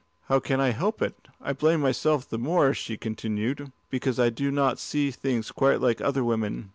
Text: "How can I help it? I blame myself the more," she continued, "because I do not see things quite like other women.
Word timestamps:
"How 0.29 0.39
can 0.39 0.59
I 0.59 0.71
help 0.71 0.99
it? 1.03 1.27
I 1.41 1.53
blame 1.53 1.79
myself 1.79 2.27
the 2.27 2.39
more," 2.39 2.73
she 2.73 2.97
continued, 2.97 3.71
"because 3.91 4.17
I 4.19 4.31
do 4.31 4.49
not 4.49 4.79
see 4.79 5.11
things 5.11 5.51
quite 5.51 5.79
like 5.79 6.01
other 6.01 6.23
women. 6.23 6.69